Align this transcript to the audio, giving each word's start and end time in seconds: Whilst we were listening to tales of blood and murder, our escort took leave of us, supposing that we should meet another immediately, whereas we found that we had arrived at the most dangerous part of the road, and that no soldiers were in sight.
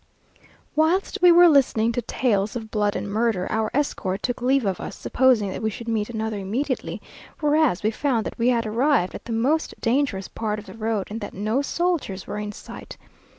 Whilst 0.75 1.19
we 1.21 1.31
were 1.31 1.47
listening 1.47 1.91
to 1.91 2.01
tales 2.01 2.55
of 2.55 2.71
blood 2.71 2.95
and 2.95 3.07
murder, 3.07 3.45
our 3.51 3.69
escort 3.71 4.23
took 4.23 4.41
leave 4.41 4.65
of 4.65 4.79
us, 4.81 4.95
supposing 4.95 5.51
that 5.51 5.61
we 5.61 5.69
should 5.69 5.87
meet 5.87 6.09
another 6.09 6.39
immediately, 6.39 6.99
whereas 7.39 7.83
we 7.83 7.91
found 7.91 8.25
that 8.25 8.39
we 8.39 8.47
had 8.49 8.65
arrived 8.65 9.13
at 9.13 9.25
the 9.25 9.31
most 9.31 9.75
dangerous 9.79 10.27
part 10.27 10.57
of 10.57 10.65
the 10.65 10.73
road, 10.73 11.05
and 11.11 11.21
that 11.21 11.35
no 11.35 11.61
soldiers 11.61 12.25
were 12.25 12.39
in 12.39 12.51
sight. 12.51 12.97